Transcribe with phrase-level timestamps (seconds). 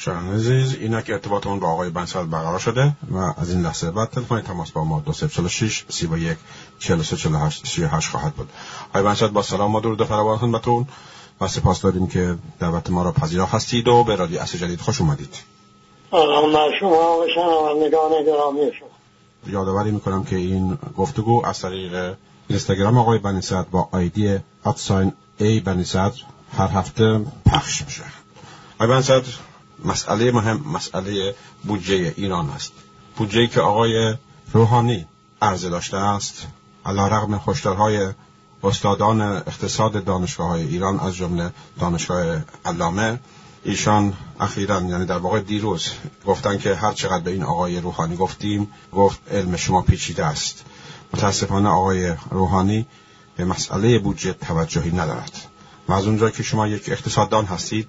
[0.00, 4.10] شنان عزیز اینا که ارتباطمون با آقای بنسل برقرار شده و از این لحظه بعد
[4.10, 6.38] تلفن تماس با ما 2046 31
[6.78, 8.48] 43 48 38 خواهد بود.
[8.88, 10.86] آقای بنسل با سلام و درود فراوان خدمتتون
[11.40, 15.00] و سپاس داریم که دعوت ما را پذیرا هستید و به رادیو اصل جدید خوش
[15.00, 15.34] اومدید.
[16.10, 18.88] سلام شما و شنوندگان گرامی شما.
[19.46, 22.14] یادآوری می‌کنم که این گفتگو از طریق
[22.48, 23.40] اینستاگرام آقای بنی
[23.70, 25.84] با آیدی ادساین ای بنی
[26.58, 28.02] هر هفته پخش میشه.
[28.80, 29.22] آقای بنی
[29.84, 32.72] مسئله مهم مسئله بودجه ایران است.
[33.16, 34.14] بودجه که آقای
[34.52, 35.06] روحانی
[35.42, 36.46] عرضه داشته است
[36.86, 38.08] علا رغم خوشترهای
[38.64, 41.50] استادان اقتصاد دانشگاه های ایران از جمله
[41.80, 43.18] دانشگاه علامه.
[43.64, 45.90] ایشان اخیرا یعنی در واقع دیروز
[46.26, 50.64] گفتن که هر چقدر به این آقای روحانی گفتیم گفت علم شما پیچیده است.
[51.14, 52.86] متاسفانه آقای روحانی
[53.36, 55.32] به مسئله بودجه توجهی ندارد.
[55.88, 57.88] و از اونجا که شما یک اقتصاددان هستید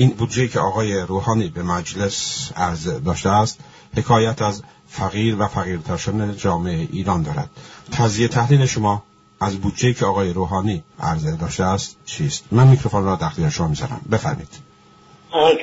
[0.00, 3.60] این بودجه که آقای روحانی به مجلس عرض داشته است
[3.96, 7.50] حکایت از فقیر و فقیرتر شدن جامعه ایران دارد.
[7.92, 9.02] تزیه تحلیل شما
[9.40, 14.00] از بودجه که آقای روحانی عرضه داشته است چیست؟ من میکروفون را در شما می‌ذارم.
[14.12, 14.48] بفرمید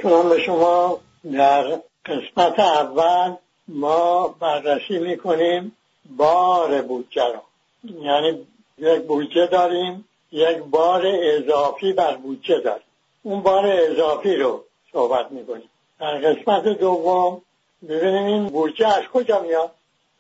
[0.04, 1.00] کنم به شما
[1.34, 1.64] در
[2.06, 3.36] قسمت اول
[3.68, 5.72] ما بررسی می‌کنیم
[6.18, 7.44] بار بودجه را.
[7.84, 12.85] یعنی یک بودجه داریم یک بار اضافی بر بودجه داریم.
[13.26, 15.70] اون بار اضافی رو صحبت می‌کنیم.
[16.00, 17.42] در قسمت دوم
[17.90, 19.72] ببینیم این بودجه از کجا میاد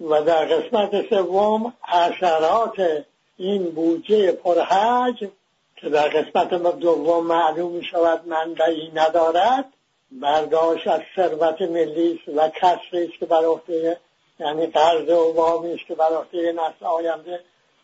[0.02, 3.03] و در قسمت سوم اثرات
[3.38, 5.31] این بودجه پرحجم
[5.76, 9.66] که در قسمت دوم معلوم می شود منبعی ندارد
[10.11, 13.98] برداشت از ثروت ملی و کسری است که بر عهده
[14.39, 17.39] یعنی قرض و وامی است که بر عهده نسل آینده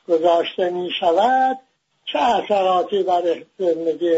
[0.08, 1.58] گذاشته می شود
[2.06, 4.18] چه اثراتی بر زندگی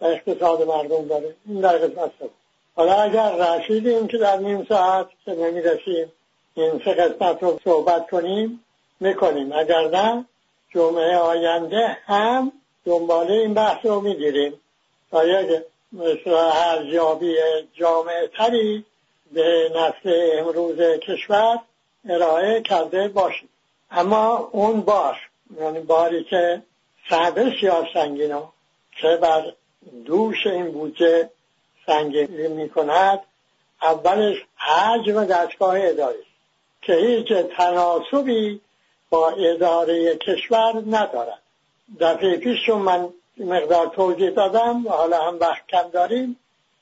[0.00, 2.10] و اقتصاد مردم داره این در قسمت
[2.76, 5.62] حالا اگر رسیدیم که در نیم ساعت که نمی
[6.54, 8.64] این سه قسمت رو صحبت کنیم
[9.00, 9.52] می‌کنیم.
[9.52, 10.24] اگر نه
[10.74, 12.52] جمعه آینده هم
[12.84, 14.60] دنباله این بحث رو می‌گیریم.
[15.10, 15.62] تا یک
[15.92, 16.30] مثل
[16.64, 17.36] ارزیابی
[17.74, 18.84] جامعه تری
[19.32, 21.58] به نسل امروز کشور
[22.08, 23.48] ارائه کرده باشیم.
[23.90, 25.16] اما اون بار
[25.60, 26.62] یعنی باری که
[27.10, 28.42] سعده سیاه سنگین
[29.00, 29.52] که بر
[30.04, 31.30] دوش این بودجه
[31.86, 33.20] سنگین می کند
[33.82, 36.24] اولش حجم دستگاه اداری
[36.82, 38.60] که هیچ تناسبی
[39.10, 41.42] با اداره کشور ندارد.
[42.00, 46.36] دفعه پیش چون من مقدار توضیح دادم و حالا هم وقت کم داریم.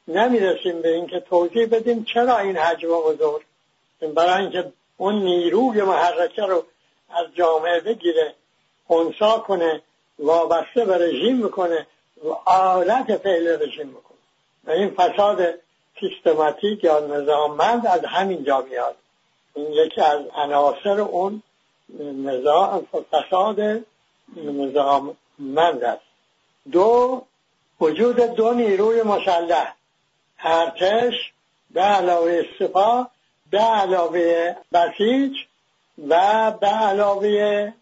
[0.08, 3.42] نمی‌رسیم به اینکه توضیح بدیم چرا این حجم بزرگ
[4.14, 6.64] برای اینکه اون نیروی محرکه رو
[7.10, 8.34] از جامعه بگیره
[8.86, 9.82] خونسا کنه
[10.18, 11.78] وابسته به رژیم بکنه.
[11.78, 11.84] و
[12.44, 14.18] آلت فعل رژیم بکنه
[14.64, 15.54] و این فساد
[16.00, 18.96] سیستماتیک یا نظاممند از همین جا میاد.
[19.54, 21.42] این یکی از عناصر اون
[22.24, 23.84] نظام فساد
[24.36, 26.02] نظاممند است.
[26.72, 27.22] دو
[27.80, 29.74] وجود دو نیروی مسلح.
[30.38, 31.14] ارتش
[31.70, 33.10] به علاوه سپاه
[33.50, 35.32] به علاوه بسیج
[36.08, 37.72] و به علاوه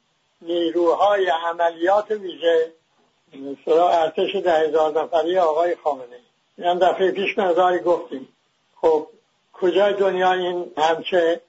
[0.43, 2.73] نیروهای عملیات ویژه.
[3.35, 6.17] مثلا ارتش ده هزار نفری آقای خامنه
[6.59, 8.29] ای هم دفعه پیش مقداری گفتیم.
[8.81, 9.07] خب
[9.53, 11.41] کجای دنیا این همچه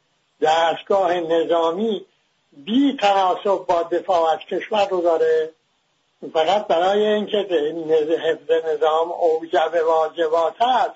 [0.41, 2.05] دستگاه نظامی
[2.51, 5.49] بی تناسب با دفاع از کشور رو داره؟
[6.33, 7.37] فقط برای اینکه
[8.23, 10.95] حفظ نظام اوجب واجبات هست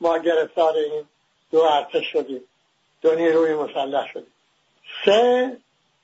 [0.00, 1.04] ما گرفتار این
[1.50, 2.44] دو ارتش شدیم.
[3.02, 4.32] دو نیروی مسلح شدیم.
[5.04, 5.56] سه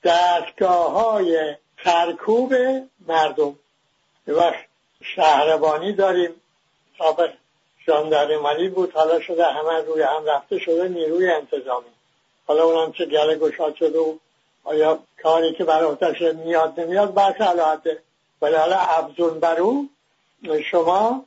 [0.03, 2.53] دستگاه های سرکوب
[3.07, 3.55] مردم.
[4.33, 4.65] وقت
[5.01, 6.41] شهربانی داریم.
[6.97, 7.33] سابق
[7.85, 8.93] ژاندارمری بود.
[8.93, 11.87] حالا شده همه روی هم رفته شده نیروی انتظامی.
[12.47, 14.15] حالا اونم چه گله گشاد شده و
[14.63, 15.95] آیا کاری که برای
[16.33, 18.01] میاد نمیاد بحث علاحته
[18.41, 19.89] ولی حالا افزون بر او
[20.71, 21.25] شما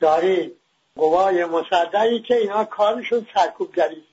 [0.00, 0.56] دارید
[0.96, 4.04] قوای مصدقی که اینا کارشون سرکوبگری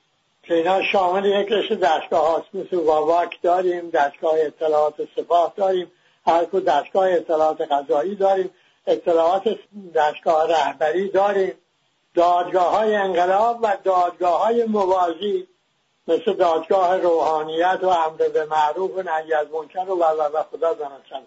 [0.43, 2.55] که اینا شامل یک رشته دستگاه هاست.
[2.55, 5.91] مثل واواک داریم دستگاه اطلاعات سپاه داریم.
[6.29, 8.49] هر دستگاه اطلاعات غذایی داریم
[8.87, 9.43] اطلاعات
[9.95, 11.53] دستگاه رهبری داریم.
[12.15, 15.47] دادگاه های انقلاب و دادگاه های موازی
[16.07, 20.03] مثل دادگاه روحانیت و امر به معروف و نهی از منکر و
[20.33, 21.21] و خدا دانستن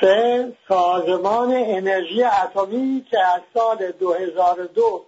[0.00, 5.06] سه سازمان انرژی اتمی که از سال 2002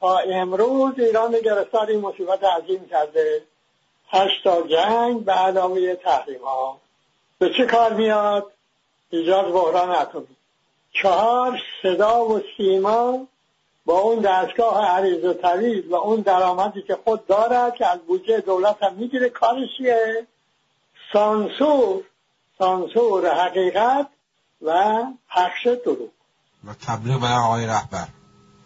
[0.00, 3.42] تا امروز ایران گرفتار این مصیبت عظیم کرده.
[4.08, 6.80] هشتا جنگ به علاوه تحریم ها
[7.38, 8.51] به چه کار میاد؟
[9.12, 10.36] ایجاد بحران اتمی.
[11.02, 13.26] چهار صدا و سیما
[13.84, 18.40] با اون دستگاه عریض و طویل و اون درآمدی که خود دارد که از بودجه
[18.40, 20.26] دولت هم می‌گیره کارش چیه؟
[21.12, 22.02] سانسور.
[22.58, 24.06] سانسور حقیقت
[24.62, 26.10] و پخش دروغ.
[26.64, 28.06] و تبلیغ برای آقای رهبر.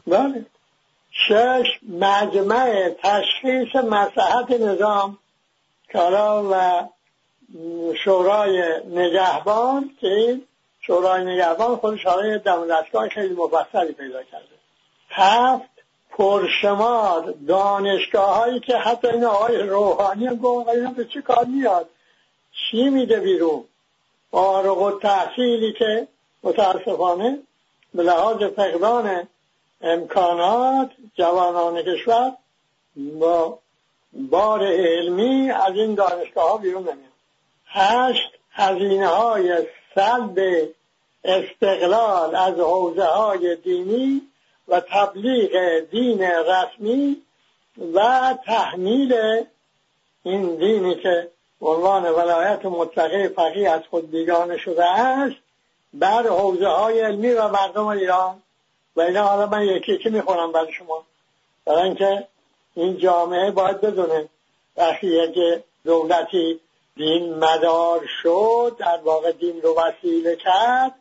[0.06, 0.46] بله.
[1.10, 5.18] شش مجمع تشخیص مساحت نظام
[5.92, 6.88] کارا و
[8.04, 10.40] شورای نگهبان که
[10.80, 14.56] شورای نگهبان خود شورای دستگاه خیلی مفصلی پیدا کرده.
[15.08, 15.70] هفت
[16.10, 21.88] پرشمار دانشگاه هایی که حتی این آقای روحانی هم گفت اینا به چه کار میاد؟
[22.52, 23.64] چی میده بیرون؟
[24.32, 26.08] آرق و تحصیلی که
[26.42, 27.38] متاسفانه
[27.94, 29.28] به لحاظ فقدان
[29.80, 32.32] امکانات جوانان کشور
[32.96, 33.58] با
[34.12, 37.05] بار علمی از این دانشگاه ها بیرون نمیاد.
[37.66, 40.68] هشت هزینه های سلب
[41.24, 44.22] استقلال از حوزه های دینی
[44.68, 47.22] و تبلیغ دین رسمی
[47.94, 49.14] و تحمیل
[50.22, 51.30] این دینی که
[51.60, 55.36] عنوان ولایت مطلقه فقیه از خود بیگانه شده است
[55.94, 58.42] بر حوزه های علمی و مردم ایران.
[58.96, 61.06] و اینا حالا من یکی یکی می‌خونم برای شما.
[61.64, 62.26] برای اینکه
[62.74, 64.28] این جامعه باید بدونه
[64.76, 66.60] وقتی یک دولتی
[66.96, 70.94] دین مدار شد در واقع دین رو وسیله کرد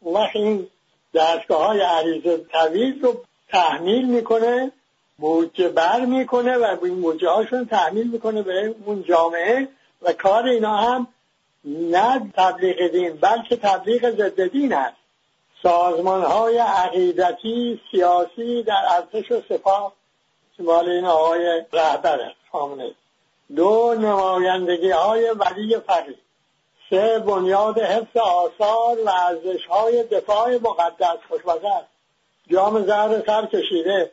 [0.00, 0.68] اون این
[1.14, 4.72] دستگاه های عریض طویل رو تحمیل می‌کنه
[5.18, 9.68] بودجه بر می‌کنه و این بودجه هاشون تحمیل می‌کنه به اون جامعه
[10.02, 11.06] و کار اینا هم
[11.64, 14.96] نه تبلیغ دین بلکه تبلیغ ضد دین است.
[15.62, 19.92] سازمان های عقیدتی سیاسی در ارتش و سپاه
[20.58, 22.94] مال این آقای رهبر خامنه
[23.56, 26.18] دو نمایندگی های ولی فقیه
[26.90, 31.18] سه بنیاد حفظ آثار و ارزش های دفاع مقدس.
[31.46, 31.88] است.
[32.50, 34.12] جام زهر سر کشیده.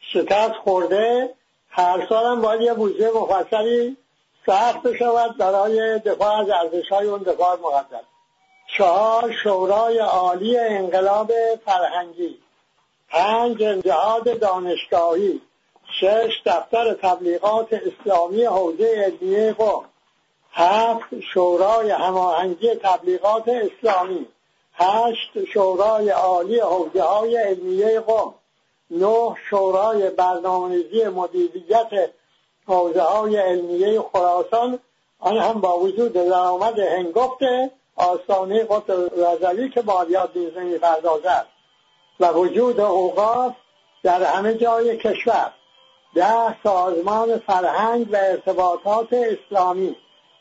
[0.00, 1.34] شکست خورده.
[1.70, 3.96] هر سال هم باید یه بودجه مفصلی
[4.46, 8.04] سخت شود برای دفاع از ارزش های اون دفاع مقدس.
[8.76, 11.32] چهار شورای عالی انقلاب
[11.64, 12.38] فرهنگی.
[13.08, 15.40] پنج جهاد دانشگاهی.
[15.92, 19.84] شش دفتر تبلیغات اسلامی حوزه علمیه قوم
[20.52, 24.26] هفت شورای هماهنگی تبلیغات اسلامی.
[24.74, 28.34] هشت شورای عالی حوزه های علمیه قوم.
[28.90, 32.10] نه شورای برنامه‌ریزی مدیریت
[32.66, 34.78] حوزه های علمیه خراسان.
[35.20, 37.42] آن هم با وجود درآمد هنگفت
[37.96, 41.46] آستانه قطب رضوی که مالیات نیز نمی‌پردازد
[42.20, 43.52] و وجود اوقاف
[44.02, 45.52] در همه جای کشور.
[46.16, 49.96] ده سازمان فرهنگ و ارتباطات اسلامی.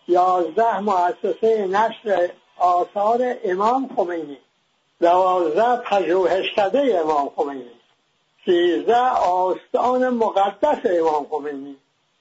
[0.07, 4.37] یازده مؤسسه نشر آثار امام خمینی.
[5.01, 7.71] دوازده پژوهشکده امام خمینی.
[8.45, 11.75] سیزده آستان مقدس امام خمینی.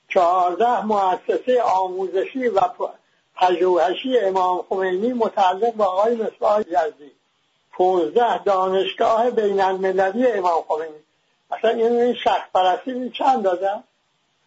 [0.09, 2.61] چهارده مؤسسه آموزشی و
[3.37, 7.11] پژوهشی امام خمینی متعلق به آقای مصباح یزدی.
[7.73, 11.04] پونزده دانشگاه بین المللی امام خمینی.
[11.59, 13.71] اصلا این شخص پرستی چند داده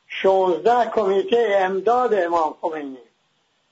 [0.08, 2.98] شونزده کمیته امداد امام خمینی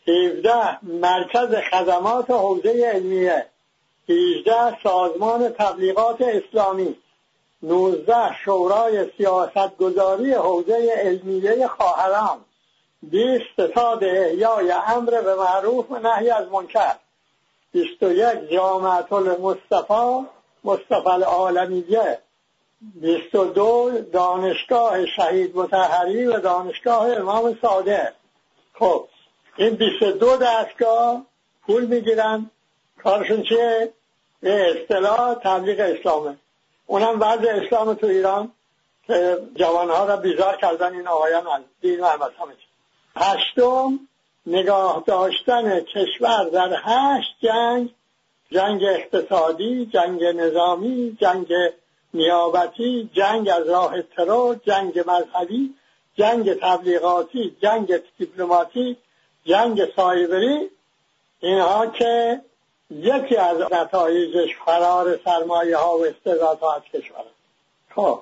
[0.08, 3.46] 17 مرکز خدمات حوزه علمیه
[4.10, 6.96] 18 سازمان تبلیغات اسلامی
[7.64, 8.14] 19
[8.46, 12.38] شورای سیاستگذاری حوزه علمیه خواهران
[13.04, 16.96] 20 ستاد احیای امر به معروف و نهی از منکر
[17.72, 20.26] 21 جامعت المصطفى
[20.64, 22.20] مصطفى العالمیه
[22.82, 28.14] 22 دانشگاه شهید متحری و دانشگاه امام صادق.
[28.74, 29.08] خب
[29.58, 31.26] این 22 دستگاه
[31.68, 32.52] پول می‌گیرن.
[33.04, 33.94] کارشون چیه؟
[34.42, 36.38] به اصطلاح تبلیغ اسلامه.
[36.86, 38.52] اونم وضع اسلام تو ایران
[39.08, 42.08] که جوانها را بیزار کردن این آقایان از دین و
[43.16, 44.00] هشتم
[44.46, 47.94] نگاه داشتن کشور در هشت جنگ.
[48.52, 51.48] جنگ اقتصادی جنگ نظامی جنگ
[52.16, 55.76] نیابتی جنگ از راه ترور جنگ مذهبی
[56.18, 58.98] جنگ تبلیغاتی جنگ دیپلماتی
[59.46, 60.70] جنگ سایبری.
[61.40, 62.42] اینها که
[62.90, 67.26] یکی از نتایجش فرار سرمایه ها و استعدادها از کشور
[67.96, 68.22] خب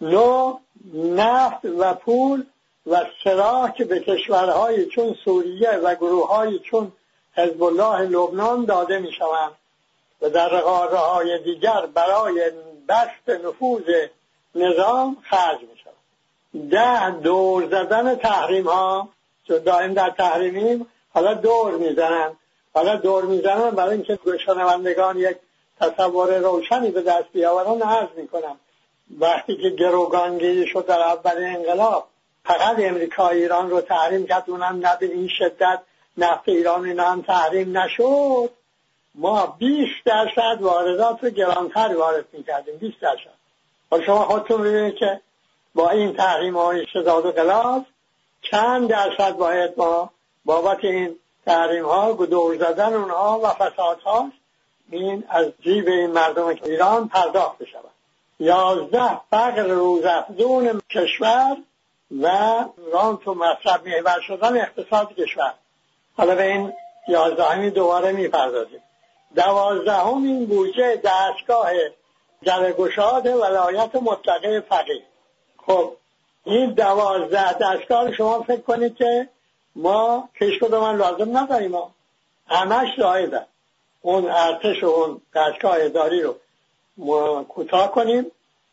[0.00, 0.58] نو
[0.94, 2.44] نفت و پول
[2.86, 6.92] و سراح به کشورهای چون سوریه و گروه چون
[7.34, 9.52] حزب الله لبنان داده می شوند
[10.22, 12.50] و در قاره های دیگر برای
[12.88, 13.82] بست نفوذ
[14.54, 19.08] نظام خرج می شوند ده دور زدن تحریم ها
[19.48, 22.36] چون دائم در تحریمیم حالا دور می‌زنن.
[22.74, 25.36] حالا دور می‌زنن برای اینکه شنوندگان یک
[25.80, 28.56] تصور روشنی به دست بیاورن عرض می‌کنم
[29.20, 32.08] وقتی که گروگانگیری شد در اول انقلاب
[32.44, 35.82] فقط امریکا ایران رو تحریم کرد اونم نه به این شدت
[36.16, 38.50] نفت ایران اینا هم تحریم نشد.
[39.20, 43.40] ما 20 درصد واردات رو گرانتر وارد می‌کردیم 20 درصد.
[43.92, 45.20] و شما خودتون ببینید که
[45.74, 47.82] با این تحریم های شداد و قلاز
[48.42, 50.10] چند درصد باید ما
[50.44, 54.30] بابت این تحریم ها دور زدن اونها و فساد ها
[54.90, 57.90] این از جیب این مردم ایران پرداخت بشود.
[58.38, 61.56] یازده فقر روزافزون کشور
[62.22, 62.28] و
[62.92, 65.54] رانت و مصرف محور شدن اقتصاد کشور.
[66.16, 66.72] حالا به این
[67.08, 68.80] یازدهمی دوباره می‌پردازیم.
[69.34, 71.70] دوازدهم این بودجه دستگاه
[72.42, 75.02] جلگشاد ولایت مطلقه فقیه.
[75.66, 75.92] خب
[76.44, 79.28] این دوازده دستگاه شما فکر کنید که
[79.76, 81.70] ما کشک من لازم نداریم.
[81.70, 81.90] ما
[82.46, 83.46] همش زایده
[84.00, 86.36] اون ارتش و اون دستگاه اداری رو
[87.48, 88.26] کوتاه کنیم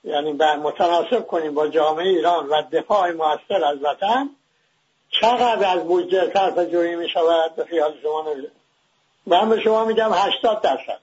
[0.04, 4.30] یعنی متناسب کنیم با جامعه ایران و دفاع موثر از وطن.
[5.10, 8.26] چقدر از بودجه صرف جویی می شود به خیال شما
[9.28, 11.00] من به شما میگم هشتاد درصد.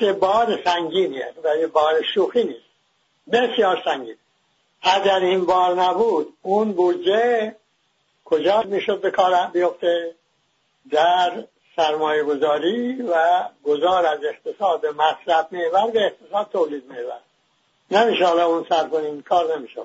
[0.00, 2.66] یه بار سنگینیه و بار شوخی نیست.
[3.32, 4.16] بسیار سنگین.
[4.82, 7.56] اگر این بار نبود اون بودجه
[8.24, 10.14] کجا می‌شد به کار بیفته؟
[10.90, 11.44] در
[11.76, 17.20] سرمایه گذاری و گذار از اقتصاد مصرف میور به اقتصاد تولید میور
[17.90, 19.80] نمیشه حالا اون سر کنیم کار نمیشه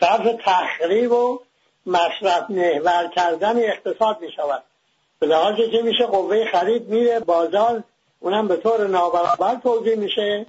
[0.00, 1.40] صرف تخریب و
[1.86, 4.62] مصرف محور کردن اقتصاد می‌شود.
[5.20, 7.82] به لحاظی که میشه قوه خرید میره بازار
[8.20, 10.46] اونم به طور نابرابر توضیح میشه.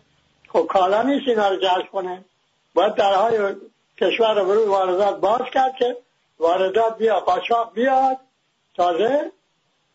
[0.50, 2.26] خب کالا نیست اینا رو جلب کنه.
[2.74, 3.56] باید درهای
[3.98, 5.98] کشور رو واردات باز کرد که
[6.40, 8.18] واردات بیا قاچاق بیاد.
[8.76, 9.32] تازه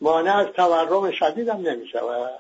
[0.00, 2.38] مانع از تورم شدید هم نمی شود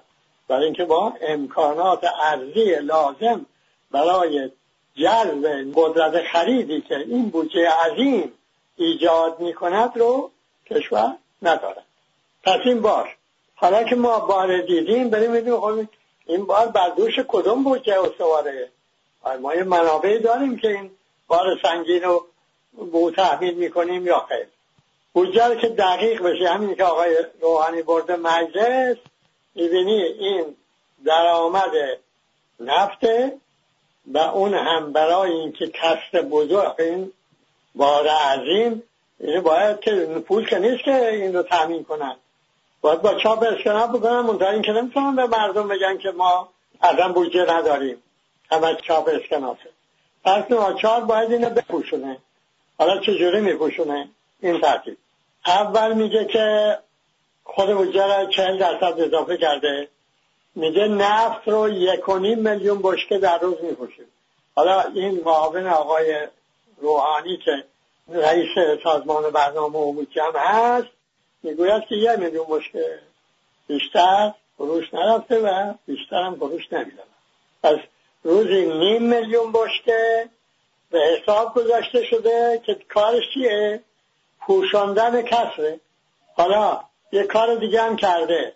[0.48, 3.46] برای اینکه با امکانات ارزی لازم
[3.90, 4.50] برای
[4.94, 8.32] جلب قدرت خریدی که این بودجه عظیم
[8.76, 10.30] ایجاد می کند رو
[10.66, 11.84] کشور ندارد.
[12.46, 13.16] پس این بار.
[13.54, 15.88] حالا که ما بار دیدیم بریم می‌دونیم خب
[16.26, 18.68] این بار بر دوش کدوم بودجه استواره
[19.40, 20.90] ما یه منابعی داریم که این
[21.28, 22.26] بار سنگین رو
[22.76, 24.46] به او تحمیل می‌کنیم یا خیر.
[25.12, 28.96] بودجه که دقیق بشه همین که آقای روحانی برده مجلس
[29.54, 30.56] می‌بینی این
[31.04, 31.72] درآمد
[32.60, 33.36] نفته
[34.06, 37.12] و اون هم برای اینکه کسب بزرگ این
[37.74, 38.82] بار عظیم
[39.20, 39.90] این باید که
[40.28, 42.16] پول که نیست که این رو تامین کنن.
[42.86, 46.48] باید با چاپ اسکناس بکنن منتها این که نمی‌تونن به مردم بگن که ما
[46.82, 48.02] اصلا بودجه نداریم.
[48.50, 49.70] همه چاپ اسکناسه
[50.24, 52.18] پس ناچار باید اینو بپوشونه.
[52.78, 54.08] حالا چجوری میپوشونه؟
[54.40, 54.96] این ترتیب.
[55.46, 56.78] اول میگه که
[57.44, 59.88] خود بودجه را چهل درصد اضافه کرده.
[60.54, 64.06] میگه نفت رو یک و نیم میلیون بشکه در روز میپوشیم
[64.56, 66.26] حالا این معاون آقای
[66.80, 67.64] روحانی که
[68.08, 68.48] رئیس
[68.84, 70.95] سازمان برنامه عمومی هم هست
[71.42, 72.98] می‌گوید که یه میلیون بشکه
[73.66, 77.02] بیشتر فروش نرفته و بیشتر هم فروش نمیدن
[77.62, 77.78] پس
[78.22, 80.28] روزی نیم میلیون بشکه
[80.90, 83.82] به حساب گذاشته شده که کارش چیه؟
[84.40, 85.80] پوشاندن کسره.
[86.34, 86.80] حالا
[87.12, 88.52] یه کار دیگه هم کرده.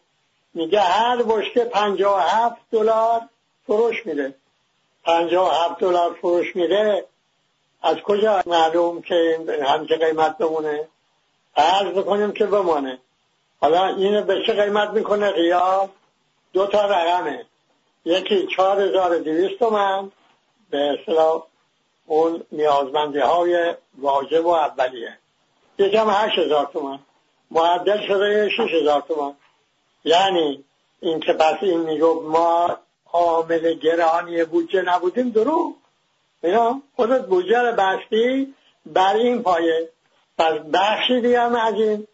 [0.55, 3.21] میگه هر بشکه پنجاه و هفت دلار
[3.67, 4.35] فروش میده.
[5.05, 7.05] پنجاه و هفت دلار فروش میده.
[7.83, 10.89] از کجا معلوم که همچه قیمت بمونه؟
[11.57, 12.99] عرض بکنیم که بمانه.
[13.61, 15.89] حالا اینو به چه قیمت می‌کنه؟ ریال
[16.53, 17.47] دو تا رقمه.
[18.05, 20.11] یکی چهار هزار دویست تومن
[20.71, 21.43] به اصطلاح
[22.07, 25.19] اون نیازمندی های واجب و اولیه.
[25.79, 26.99] یکم هشت هزار تومن
[27.51, 29.35] معدل شده شش هزار تومن
[30.05, 30.65] یعنی
[31.01, 32.77] این که پس این میگو ما
[33.13, 35.75] عامل گرانی بودجه نبودیم درو
[36.43, 38.55] اینا خودت بودجه رو بستی
[38.87, 39.89] بر این پایه.
[40.39, 42.07] پس بخشی دیگه هم از این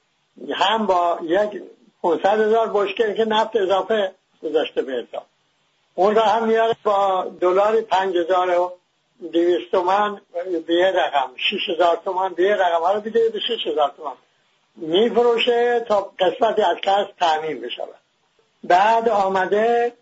[0.54, 1.62] هم با یک
[2.02, 5.26] 500 هزار بشکه که نفت اضافه گذاشته به حساب.
[5.94, 8.72] اون را هم میاره با دلار پنج هزار و
[9.32, 10.20] دویست تومن
[10.66, 12.82] به یه رقم شیش هزار تومن به یه رقم.
[12.82, 14.12] حالا بیده به شیش هزار تومن
[14.76, 17.94] میفروشه تا قسمتی از کس تعمین بشود.
[18.64, 19.92] بعد آمده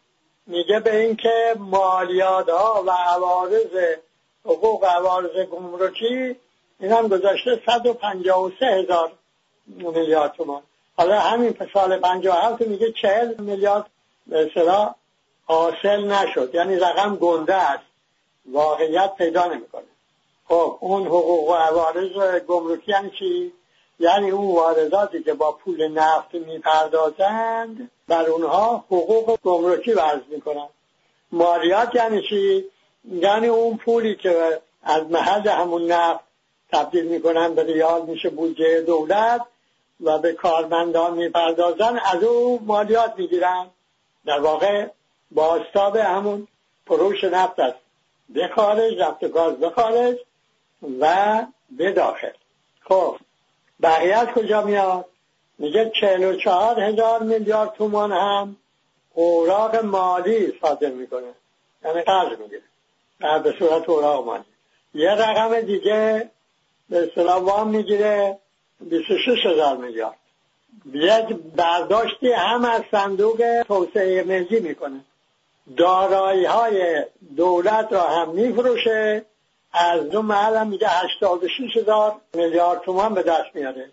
[0.47, 3.97] میگه به اینکه مالیات ها و عوارض
[4.45, 6.37] حقوق عوارض گمرکی
[6.85, 9.13] این هم گذاشته 153 هزار
[9.67, 10.63] میلیارد تومان.
[10.97, 13.87] حالا همین سال 57 میگه 40 میلیارد
[14.27, 14.95] به اصطلاح
[15.45, 16.55] حاصل نشد.
[16.55, 17.85] یعنی رقم گنده است.
[18.53, 19.85] واقعیت پیدا نمی‌کنه.
[20.49, 23.53] خب اون حقوق و عوارض گمرکی یعنی چی؟
[23.99, 30.69] یعنی اون وارداتی که با پول نفت می‌پردازند بر اونها حقوق گمرکی ورز می‌کنن
[31.33, 32.65] مالیات یعنی چی؟
[33.11, 36.34] یعنی اون پولی که از محل همون نفت
[36.73, 39.41] تبدیل می‌کنن به ریال میشه بودجه دولت
[40.01, 41.99] و به کارمندان می‌پردازن.
[41.99, 43.67] از او مالیات می‌گیرن.
[44.27, 44.87] در واقع
[45.31, 46.49] باستاب همون
[46.87, 47.79] فروش نفت است.
[48.29, 50.17] به خارج نفت گاز به خارج
[51.01, 52.33] و به داخل.
[52.89, 53.17] خب
[53.83, 55.05] بقیه کجا میاد؟
[55.59, 58.57] میگه چهل و چهار هزار میلیارد تومان هم
[59.15, 61.35] اوراق مالی صادر می‌کنه.
[61.85, 62.63] یعنی قرض می‌گیره.
[63.43, 64.45] به صورت اوراق مالی.
[64.95, 66.31] یه رقم دیگه
[66.95, 68.39] به اصطلاح وام می‌گیره
[68.81, 70.17] 26 هزار میلیارد.
[70.93, 75.01] یک برداشتی هم از صندوق توسعه ملی می‌کنه.
[75.77, 77.05] دارایی های
[77.37, 79.25] دولت را هم میفروشه.
[79.73, 83.91] از دو محل هم میگه 86 هزار میلیارد تومان به دست میاره.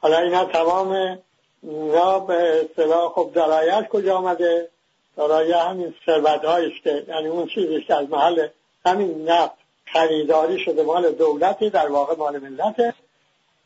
[0.00, 1.18] حالا اینا تمام
[1.62, 4.68] اینا به اصطلاح خب درایت کجا آمده؟
[5.16, 8.48] دارایی همین ثروت است که یعنی اون چیزی که از محل
[8.86, 9.59] همین نفت
[9.92, 12.94] خریداری شده مال دولتی در واقع مال ملته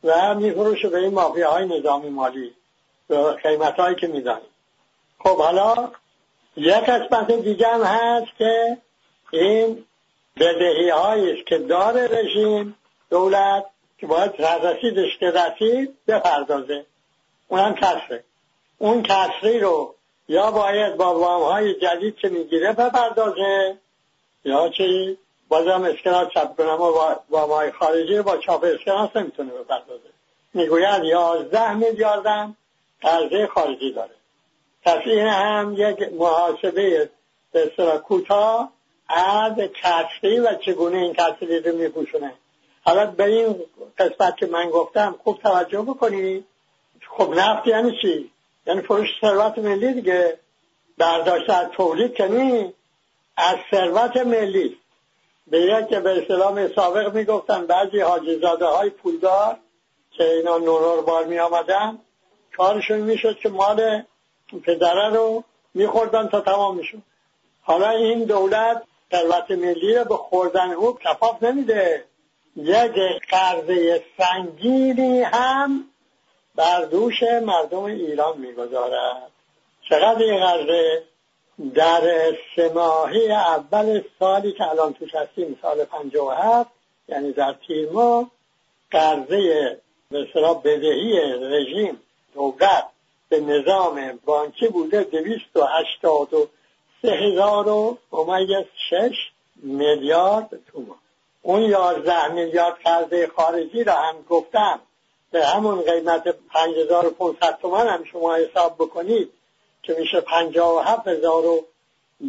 [0.03, 2.53] و میفروشه به این مافیه های نظامی مالی
[3.07, 4.49] به قیمت هایی که می‌دانیم
[5.19, 5.91] خب حالا
[6.57, 8.77] یک قسمت دیگه هم هست که
[9.31, 9.85] این
[10.39, 12.75] بدهی است که داره رژیم
[13.09, 13.65] دولت
[13.97, 16.85] که باید رسیدش که رسید بپردازه.
[17.47, 18.23] اونم کسره.
[18.77, 19.95] اون کسری رو
[20.27, 23.77] یا باید با وام های جدید که می‌گیره بپردازه
[24.45, 25.17] یا چی
[25.55, 30.09] بازم اسکناس چپ کنم و وام های خارجی با چاپ اسکناس نمی‌تونه بپردازه
[30.53, 32.55] می‌گوید یازده میلیاردم
[33.01, 34.15] قرضه خارجی داره.
[34.83, 37.09] پس این هم یک محاسبه
[37.51, 37.71] به
[38.05, 38.71] کوتاه
[39.09, 42.33] از کسری و چگونه این کسری رو میپوشونه.
[42.81, 43.55] حالا به این
[43.97, 46.45] قسمت که من گفتم خوب توجه بکنید
[47.17, 48.31] خب نفت یعنی چی؟
[48.67, 50.39] یعنی فروش ثروت ملی دیگه.
[50.97, 52.73] برداشت از تولید کنی
[53.37, 54.77] از ثروت ملی.
[55.47, 59.57] به که به اسلام سابق می‌گفتن بعضی حاجزاده های پولدار
[60.11, 61.97] که اینا نورور بار می آمدن
[62.57, 64.03] کارشون می‌شد که مال
[64.63, 67.01] پدره رو میخوردن تا تمام می‌شد.
[67.61, 72.05] حالا این دولت ثروت ملی رو به خوردن او کفاف نمیده.
[72.55, 72.91] یک
[73.29, 75.85] قرضه سنگینی هم
[76.55, 79.31] بر دوش مردم ایران می‌گذارد.
[79.89, 81.03] چقدر این قرضه؟
[81.75, 82.77] در سه
[83.31, 85.85] اول سالی که الان توش هستیم سال
[86.37, 86.71] هفت
[87.07, 88.31] یعنی در تیر ماه
[88.91, 89.77] قرضه
[90.11, 90.27] به
[90.63, 92.01] بدهی رژیم
[92.33, 92.85] دولت
[93.29, 96.47] به نظام بانکی بوده دویست و هشتاد و
[97.01, 97.97] سه هزار و
[98.89, 99.15] شش
[99.55, 100.97] میلیارد تومان.
[101.41, 104.79] اون یازده میلیارد قرضه خارجی را هم گفتم
[105.31, 109.31] به همون قیمت پنج هزار و پونصد تومن هم شما حساب بکنید.
[109.85, 111.65] که میشه پنجاه و هفت هزار و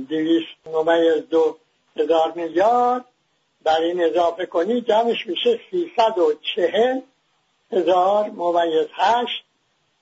[0.08, 1.56] دویست ممیز دو
[1.96, 3.04] هزار میلیارد.
[3.62, 7.00] بر این اضافه کنید جمعش میشه سیصد و چهل
[7.72, 9.44] هزار ممیز هشت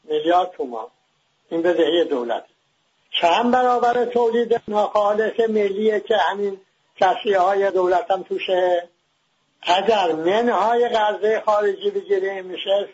[0.04, 0.86] میلیارد تومان.
[1.50, 2.44] این بدهی دولت.
[3.20, 6.60] چند برابر تولید ناخالص ملیه که همین
[6.96, 8.88] کسیه های دولت هم توشه؟
[9.62, 12.88] اگر منهای قرضه خارجی بگیریم میشه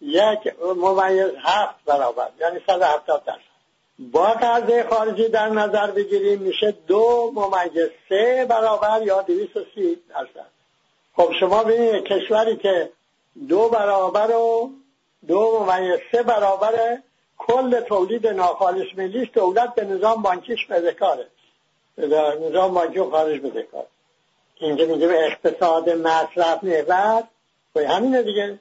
[0.00, 3.45] یک ممیز هفت برابر یعنی صد هفتاد درصد.
[3.98, 9.98] با قرضه خارجی در نظر بگیریم میشه دو ممیز سه برابر یا دویست و سی.
[10.08, 10.50] درصد
[11.16, 12.90] خب شما ببینید کشوری که
[13.48, 14.70] دو برابر و
[15.26, 16.98] دو ممیز سه برابر
[17.38, 21.26] کل تولید ناخالص ملیش دولت به نظام بانکیش بدهکاره
[22.40, 23.86] نظام بانکی خارج بدهکاره
[24.56, 27.22] اینجا میگه اقتصاد مصرف محور
[27.74, 28.58] و همینه دیگه.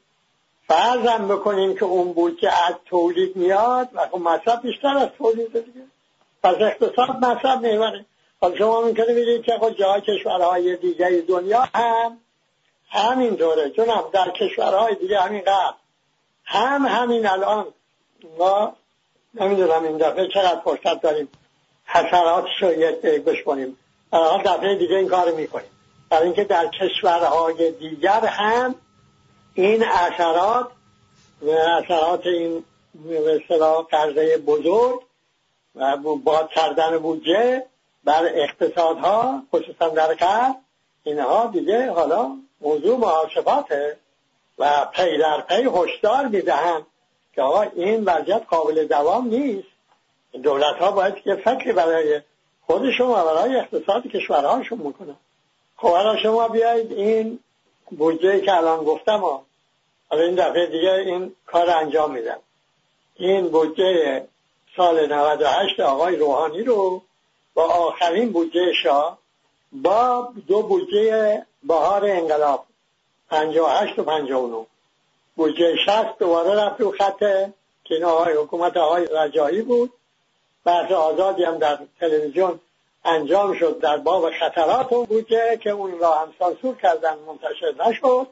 [0.67, 5.53] فرضم بکنیم که اون بود که از تولید میاد و خب مصرف بیشتر از تولید
[5.53, 5.85] دیگه.
[6.43, 8.05] پس اقتصاد مصرف محوره
[8.41, 12.17] حالا شما می‌کنه بگید که خب جای کشورهای دیگه دنیا هم
[12.89, 13.69] همینطوره.
[13.69, 15.77] چون در کشورهای دیگه همین قبل.
[16.45, 17.65] هم همین الان
[18.39, 18.75] ما
[19.33, 21.27] نمی‌دونم این دفعه چقدر فرصت داریم
[21.85, 23.77] حسراتش رو یک بشکنیم
[24.11, 25.69] برای دفعه دیگه این کار می‌کنیم.
[26.09, 28.75] برای اینکه در کشورهای دیگر هم
[29.55, 30.67] این اثرات
[31.41, 32.63] و اثرات این
[33.05, 35.01] مثلا قرضه بزرگ
[35.75, 37.65] و باد کردن بودجه
[38.03, 40.53] بر اقتصادها خصوصا در قرض
[41.03, 43.97] اینها دیگه حالا موضوع محاسباته
[44.57, 46.85] و پی در پی هشدار می‌دهند
[47.35, 49.67] که آقا این وضعیت قابل دوام نیست.
[50.43, 52.21] دولت ها باید که فکری برای
[52.67, 55.15] خودشون و برای اقتصاد کشورهاشون می‌کنن
[55.77, 57.39] خب حالا شما بیایید این
[57.91, 59.45] بودجه که الان گفتم ها
[60.09, 62.39] حالا این دفعه دیگه این کار انجام میدم.
[63.15, 64.27] این بودجه
[64.77, 67.01] سال 98 آقای روحانی رو
[67.53, 69.17] با آخرین بودجه شاه
[69.71, 72.65] با دو بودجه بهار انقلاب
[73.29, 74.65] 58 و 59
[75.35, 77.19] بودجه 60 دوباره رفت رو خط
[77.83, 79.93] که این آقای حکومت آقای رجایی بود.
[80.65, 82.59] بحث آزادی هم در تلویزیون
[83.05, 88.27] انجام شد در باب خطرات اون بودجه که اون را هم سانسور کردن منتشر نشد.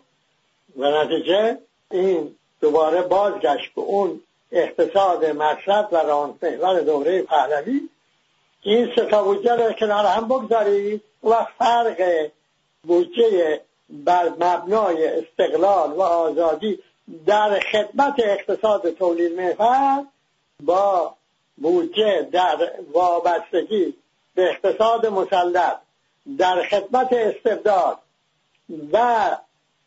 [0.78, 1.58] و نتیجه
[1.92, 7.90] این دوباره بازگشت به اون اقتصاد مصرف و رانمحور دوره پهلوی.
[8.62, 11.04] این سه تا بودجه رو کنار هم بگذارید.
[11.24, 12.30] و فرق
[12.84, 16.80] بودجه بر مبنای استقلال و آزادی
[17.26, 20.06] در خدمت اقتصاد تولید محور
[20.64, 21.16] با
[21.58, 23.94] بودجه در وابستگی
[24.36, 25.78] به اقتصاد مسلط
[26.38, 28.00] در خدمت استبداد
[28.92, 29.38] و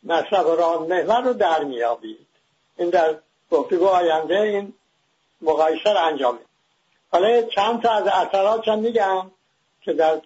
[0.03, 2.27] مصرف ران محور رو در میابید
[2.77, 3.15] این در
[3.51, 4.73] گفتگو آینده این
[5.41, 6.39] مقایسه رو انجام
[7.11, 9.31] حالا چند تا از اثرات میگم
[9.81, 10.21] که در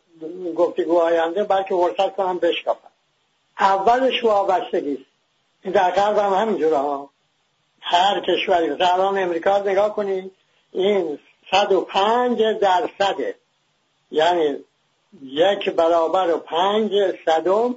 [0.56, 2.88] گفتگو آینده بلکه ورسط کنم بشکافم.
[3.60, 5.06] اولش وابستگی است.
[5.64, 7.10] این در غرب هم همینجوره ها.
[7.82, 10.32] هر کشوری الان امریکا نگاه کنید
[10.72, 11.20] این
[11.52, 13.36] 105 درصده
[14.12, 14.58] یعنی
[15.24, 16.92] یک برابر و پنج
[17.26, 17.76] صدم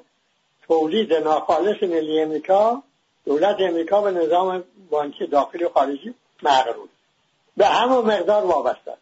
[0.66, 2.82] تولید ناخالص ملی امریکا
[3.24, 6.88] دولت امریکا به نظام بانکی داخلی و خارجی مغرور
[7.56, 8.92] به همون مقدار وابسته.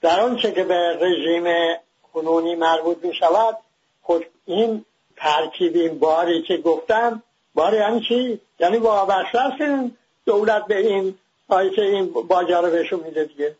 [0.00, 1.76] در آنچه که به رژیم
[2.14, 3.56] کنونی مربوط می شود
[4.02, 4.84] خود این
[5.16, 7.22] ترکیب این باری که گفتم
[7.54, 9.90] باری یعنی چی؟ یعنی وابسته است
[10.26, 13.56] دولت به این که این باجا رو بهشون میده دیگه.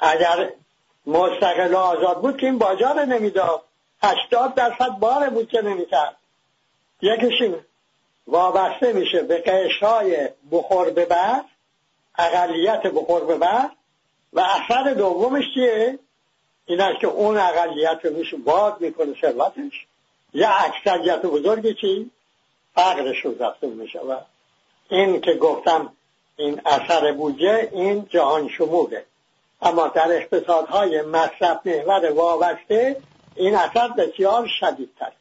[0.00, 0.50] اگر
[1.06, 3.62] مستقل آزاد بود که این باجار نمی‌داد.
[4.02, 6.16] هشتاد درصد بار بود که نمی‌کرد.
[7.02, 7.50] یکیش
[8.26, 11.40] وابسته میشه به قشرهای بخور ببر
[12.18, 13.70] اقلیت بخور ببر
[14.32, 15.98] و اثر دومش چیه؟
[16.66, 19.86] این است که اون اقلیت رو میشه باد می‌کنه ثروتش.
[20.34, 22.10] یا اکثریت بزرگی چی؟
[22.74, 24.00] فقرش رو میشه.
[24.00, 24.16] و
[24.88, 25.92] این که گفتم
[26.36, 29.04] این اثر بودجه این جهان شموله.
[29.62, 32.96] اما در اقتصادهای مصرف محور وابسته
[33.34, 35.12] این اثر بسیار شدیدتر.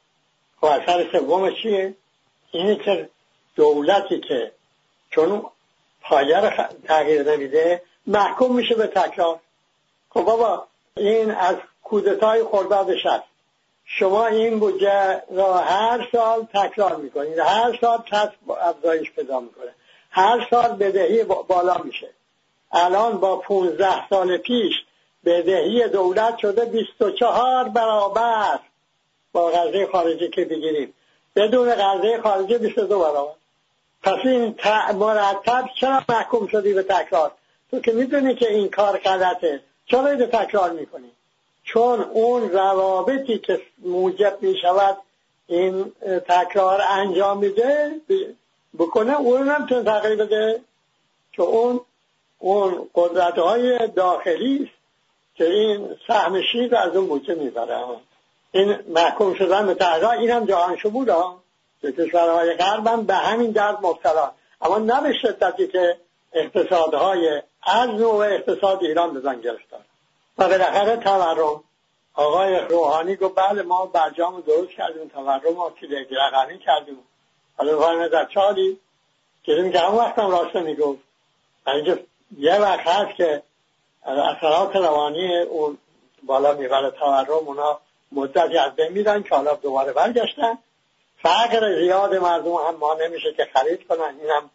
[0.61, 1.95] خب اثر سوم چیه؟
[2.51, 3.09] اینه که
[3.55, 4.51] دولتی که
[5.09, 5.45] چون
[6.01, 6.49] پایه رو
[6.87, 9.39] تغییر نمیده محکوم میشه به تکرار
[10.09, 10.67] خب بابا
[10.97, 13.23] این از کودتای خرداد شست
[13.85, 17.39] شما این بودجه را هر سال تکرار می‌کنید.
[17.39, 19.75] هر سال کسب افزایش پیدا می‌کنه.
[20.11, 22.09] هر سال بدهی بالا میشه.
[22.73, 24.73] الان با 15 سال پیش
[25.25, 28.59] بدهی دولت شده 24 برابر
[29.31, 30.93] با غزه خارجی که بگیریم.
[31.35, 33.33] بدون غزه خارجی 22 برابر.
[34.03, 34.55] پس این
[34.93, 37.31] مرتب چرا محکوم شدی به تکرار؟
[37.71, 39.59] تو که می‌دونی که این کار غلطه.
[39.85, 41.11] چرا اینو تکرار می‌کنی؟
[41.63, 44.97] چون اون روابطی که موجب می‌شود
[45.47, 45.91] این
[46.27, 47.91] تکرار انجام میده
[48.79, 50.61] بکنه اون هم تغییر بده.
[51.31, 51.81] که اون
[52.43, 54.83] اون قدرت های داخلی است
[55.35, 57.83] که این سهم شیر از اون بوچه می‌بره
[58.51, 61.39] این محکوم شدن به تغییر این هم جهان شمول ها
[61.81, 64.31] که کشورهای غرب هم به همین درد مبتلا.
[64.61, 65.97] اما نه به شدتی که
[66.33, 69.81] اقتصادهای از نوع اقتصاد ایران بزن گرفتار.
[70.37, 71.63] و بالاخره تورم.
[72.13, 75.73] آقای روحانی گفت بله ما برجام درست کردیم تورم ما
[76.11, 76.99] رقمی کردیم.
[77.57, 78.79] حالا بفرمه در چالی؟
[79.43, 80.99] که که همون وقت هم راست می‌گفت.
[81.67, 81.97] اینجا
[82.37, 83.43] یه وقت هست که
[84.05, 85.77] اثرات روانی اون
[86.23, 87.79] بالا می‌بره تورم اونا
[88.11, 90.57] مدتی از بین میدن که حالا دوباره برگشتن.
[91.21, 94.15] فقر زیاد مردم هم ما نمیشه که خرید کنن.
[94.21, 94.49] این هم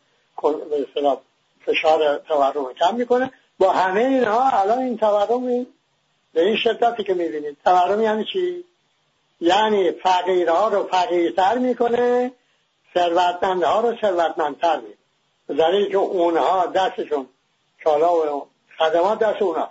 [1.66, 3.33] فشار تورم کم می‌کنه.
[3.59, 5.66] با همه اینها الان این تورم
[6.35, 7.57] به این شدتی که می‌بینید.
[7.64, 8.64] تورم یعنی چی؟
[9.40, 12.33] یعنی فقیرها رو فقیرتر می‌کنه
[12.94, 15.57] ثروتمنده ها رو ثروتمندتر می‌کنه.
[15.59, 17.28] در که اونها دستشون
[17.84, 18.46] کالا و
[18.78, 19.70] خدمات دست اونها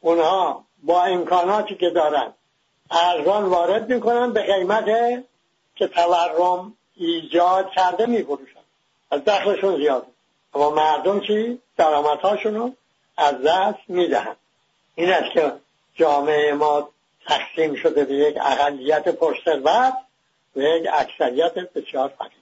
[0.00, 2.32] اونها با امکاناتی که دارن
[2.90, 4.84] ارزان وارد می‌کنن به قیمت
[5.74, 8.60] که تورم ایجاد کرده میفروشن.
[9.10, 10.06] از دخلشون زیاده
[10.54, 12.76] اما مردم چی؟ درآمدهاشون
[13.16, 14.36] از دست می‌دهن.
[14.94, 15.52] این است که
[15.94, 16.88] جامعه ما
[17.28, 19.94] تقسیم شده به یک اقلیت پرثروت
[20.56, 22.38] و یک اکثریت بسیار فقیر.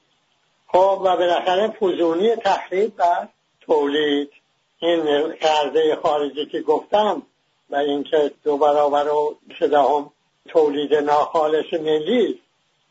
[0.68, 3.28] خب و بالاخره فزونی تخریب بر
[3.60, 4.30] تولید.
[4.78, 7.22] این قرضه خارجی که گفتم
[7.70, 10.10] و اینکه دو برابر و هم
[10.48, 12.40] تولید ناخالص ملی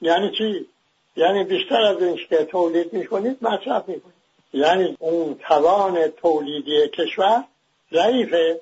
[0.01, 0.67] یعنی چی؟
[1.15, 4.15] یعنی بیشتر از این که تولید می‌کنید مصرف می‌کنید.
[4.53, 7.43] یعنی اون توان تولیدی کشور
[7.93, 8.61] ضعیفه.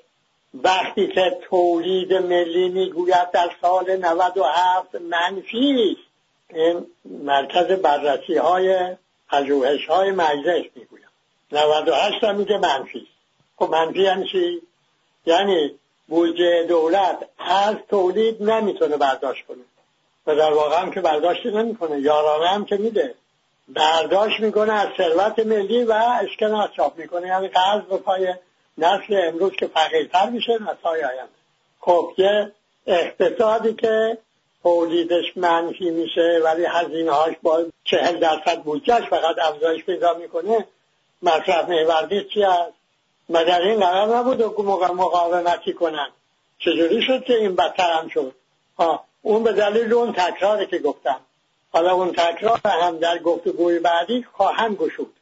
[0.54, 5.98] وقتی که تولید ملی می‌گوید در سال 97 منفی
[6.50, 8.96] این مرکز بررسی های
[9.30, 11.04] پژوهش های مجلس می‌گوید
[11.52, 13.08] 98 هم میگه منفی.
[13.58, 14.62] خب منفی یعنی چی؟
[15.26, 15.72] یعنی
[16.08, 19.64] بودجه دولت از تولید نمی‌تونه برداشت کنه.
[20.28, 22.00] و در واقع هم که برداشت نمی‌کنه.
[22.00, 23.16] یارانه هم که میده.
[23.68, 27.28] برداشت می‌کنه از ثروت ملی و اسکناس چاپ می‌کنه.
[27.28, 28.34] یعنی قرض به پای
[28.78, 31.34] نسل امروز که فقیرتر میشه نسای آینده.
[31.80, 32.52] خب یه
[32.88, 34.18] اقتصادی که
[34.64, 40.68] تولیدش منفی میشه ولی هزینه هاش با چهل درصد بودجهش فقط افزایش پیدا می‌کنه
[41.22, 42.83] مصرف محوردی چی هست؟
[43.30, 44.42] مگر این قرار نبود
[44.92, 46.10] مقاومتی کنن؟
[46.60, 48.36] چجوری شد که این بدتر هم شد؟
[48.80, 51.20] ها اون به دلیل اون تکراره که گفتم.
[51.74, 55.14] حالا اون تکرار هم در گفتگوی بعدی خواهم گشود.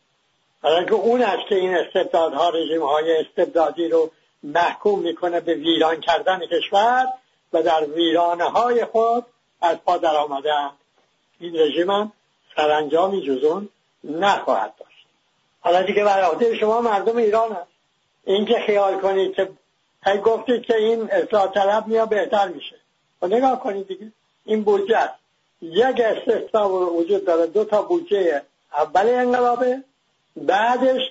[0.62, 4.12] حالا که اون است که این استبدادها رژیم های استبدادی رو
[4.44, 7.08] محکوم می‌کنه به ویران کردن کشور
[7.54, 9.26] و در ویرانه های خود
[9.62, 10.70] از پا در آمدن
[11.40, 12.12] این رژیم هم
[12.56, 13.70] سرانجامی جزون
[14.04, 15.06] نخواهد داشت.
[15.62, 17.71] حالا دیگه بر شما مردم ایران هست
[18.24, 19.50] اینکه خیال کنید که
[20.06, 22.76] هی گفتید که این اصلاح طلب میاد بهتر میشه.
[23.22, 24.12] و خب نگاه کنید دیگه.
[24.46, 25.14] این بودجه است.
[25.62, 27.48] یک استثنا وجود داره.
[27.48, 28.42] دو تا بودجه
[28.78, 29.84] اول انقلابه.
[30.36, 31.02] بعدش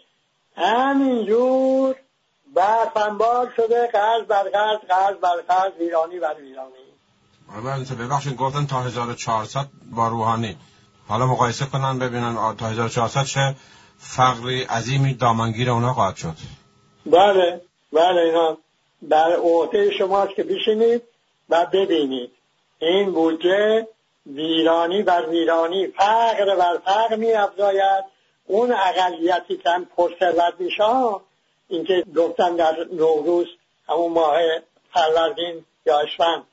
[0.56, 1.96] همینجور
[2.54, 3.86] بعد فنبار شده.
[3.86, 6.72] قرض بر قرض قرض بر قرض ویرانی بر ویرانی.
[7.56, 10.56] آره، ببخشید گفتن تا 1400 با روحانی.
[11.08, 13.54] حالا مقایسه کنن ببینن تا 1400 چه
[13.98, 16.34] فقری عظیمی دامنگیر اونا خواهد شد.
[17.06, 17.60] بله
[17.92, 18.58] بله اینا.
[19.08, 21.02] در عهده شماست که بشینید
[21.48, 22.30] و ببینید.
[22.78, 23.86] این بودجه
[24.26, 28.04] ویرانی بر ویرانی فقر بر فقر می افزاید.
[28.46, 30.84] اون اقلیتی که هم پرثروت میشه
[31.68, 33.46] اینکه گفتن در نوروز
[33.88, 34.38] همون ماه
[34.92, 36.46] فروردین یا اسفند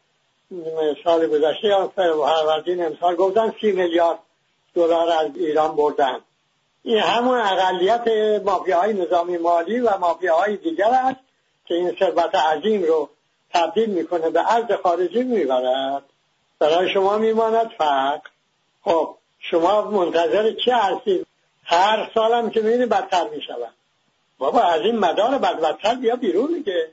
[1.04, 4.20] سال گذشته یا فروردین امسال گفتن سی میلیارد
[4.76, 6.20] دلار از ایران بردن.
[6.88, 8.08] این همون اقلیت
[8.46, 11.20] مافیاهای نظامی مالی و مافیاهای دیگر است
[11.66, 13.10] که این ثروت عظیم رو
[13.54, 16.04] تبدیل می‌کنه به ارز خارجی می‌برد.
[16.60, 18.30] برای شما میماند فقر
[18.84, 21.28] خب شما منتظر چه هستید؟
[21.64, 23.74] هر سالم که می‌بینی بدتر می‌شود.
[24.38, 26.90] بابا از این مدار بد بدتر بیا بیرون دیگه.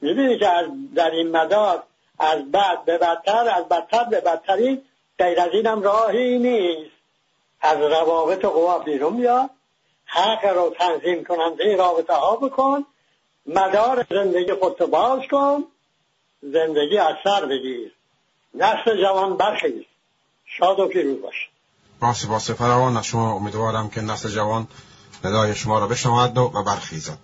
[0.00, 1.82] می‌بینی که از در این مدار
[2.18, 4.82] از بد به بدتر از بدتر به بدتری
[5.18, 6.97] غیر از اینم راهی نیست.
[7.60, 9.50] از روابط قوا بیرون بیا
[10.04, 12.84] حق رو تنظیم کننده رابطه ها بکن.
[13.46, 15.64] مدار زندگی خودتو باز کن.
[16.42, 17.92] زندگی از سر بگیر.
[18.54, 19.84] نسل جوان برخیز.
[20.58, 21.48] شاد و پیروز باش.
[22.00, 22.96] با سپاس فراوان.
[22.96, 24.68] از شما امیدوارم که نسل جوان
[25.24, 27.18] ندای شما را بشنود و برخیزد.